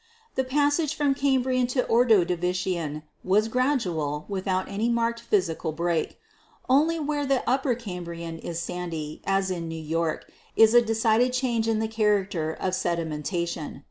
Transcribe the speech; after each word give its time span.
"The 0.33 0.43
passage 0.43 0.95
from 0.95 1.13
Cambrian 1.13 1.67
to 1.67 1.83
Ordovician 1.85 3.03
was 3.23 3.47
gradual, 3.47 4.25
without 4.27 4.67
any 4.67 4.89
marked 4.89 5.19
physical 5.19 5.73
break. 5.73 6.17
Only 6.67 6.99
where 6.99 7.23
the 7.23 7.47
Upper 7.47 7.75
Cambrian 7.75 8.39
is 8.39 8.59
sandy, 8.59 9.21
as 9.25 9.51
in 9.51 9.67
New 9.69 9.75
York, 9.79 10.25
is 10.55 10.71
there 10.71 10.81
a 10.81 10.83
decided 10.83 11.33
change 11.33 11.67
in 11.67 11.77
the 11.77 11.87
character 11.87 12.51
of 12.51 12.73
sedimentation. 12.73 13.79